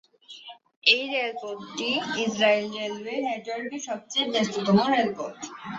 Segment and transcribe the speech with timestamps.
[0.83, 1.89] এই রেলপথটি
[2.23, 5.33] Israel railway নেটওয়ার্কের সবচেয়ে ব্যস্ততম রেলপথ।